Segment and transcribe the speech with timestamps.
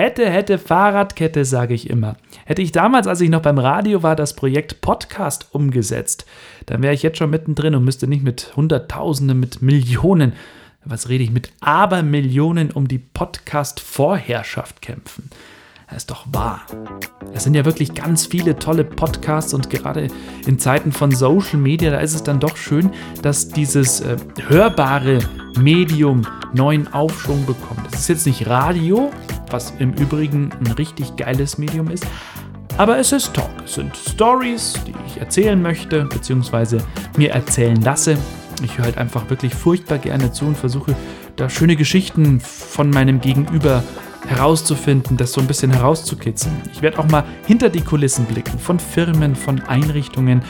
[0.00, 2.16] Hätte, hätte Fahrradkette, sage ich immer.
[2.46, 6.24] Hätte ich damals, als ich noch beim Radio war, das Projekt Podcast umgesetzt,
[6.64, 10.32] dann wäre ich jetzt schon mittendrin und müsste nicht mit Hunderttausenden, mit Millionen,
[10.86, 15.28] was rede ich, mit Abermillionen um die Podcast-Vorherrschaft kämpfen.
[15.86, 16.62] Das ist doch wahr.
[17.34, 20.08] Es sind ja wirklich ganz viele tolle Podcasts und gerade
[20.46, 22.90] in Zeiten von Social Media, da ist es dann doch schön,
[23.20, 25.18] dass dieses äh, hörbare
[25.58, 26.22] Medium
[26.54, 27.82] neuen Aufschwung bekommt.
[27.92, 29.10] Es ist jetzt nicht Radio,
[29.50, 32.06] was im Übrigen ein richtig geiles Medium ist,
[32.76, 33.50] aber es ist Talk.
[33.64, 36.78] Es sind Stories, die ich erzählen möchte, beziehungsweise
[37.16, 38.16] mir erzählen lasse.
[38.62, 40.94] Ich höre halt einfach wirklich furchtbar gerne zu und versuche
[41.36, 46.54] da schöne Geschichten von meinem Gegenüber zu herauszufinden, das so ein bisschen herauszukitzeln.
[46.72, 50.42] Ich werde auch mal hinter die Kulissen blicken, von Firmen, von Einrichtungen,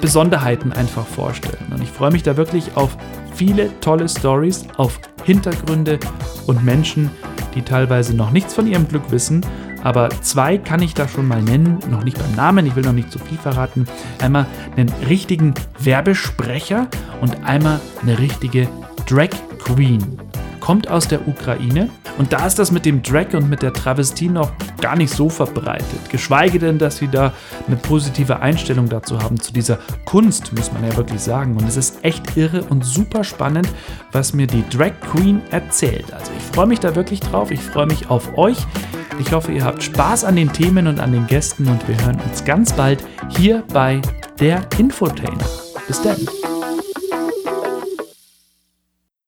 [0.00, 1.72] Besonderheiten einfach vorstellen.
[1.72, 2.96] Und ich freue mich da wirklich auf
[3.34, 5.98] viele tolle Stories, auf Hintergründe
[6.46, 7.10] und Menschen,
[7.58, 9.44] die teilweise noch nichts von ihrem Glück wissen.
[9.82, 12.92] Aber zwei kann ich da schon mal nennen, noch nicht beim Namen, ich will noch
[12.92, 13.86] nicht zu viel verraten.
[14.20, 16.88] Einmal einen richtigen Werbesprecher
[17.20, 18.68] und einmal eine richtige
[19.06, 20.18] Drag Queen.
[20.60, 24.28] Kommt aus der Ukraine, und da ist das mit dem Drag und mit der Travestie
[24.28, 24.50] noch
[24.80, 26.10] gar nicht so verbreitet.
[26.10, 27.32] Geschweige denn, dass sie da
[27.66, 31.56] eine positive Einstellung dazu haben, zu dieser Kunst, muss man ja wirklich sagen.
[31.56, 33.68] Und es ist echt irre und super spannend,
[34.10, 36.12] was mir die Drag Queen erzählt.
[36.12, 37.50] Also freue mich da wirklich drauf.
[37.50, 38.58] Ich freue mich auf euch.
[39.18, 42.20] Ich hoffe, ihr habt Spaß an den Themen und an den Gästen und wir hören
[42.28, 43.04] uns ganz bald
[43.36, 44.00] hier bei
[44.38, 45.44] der Infotainer.
[45.86, 46.47] Bis dann.